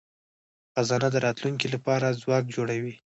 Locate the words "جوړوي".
2.55-2.95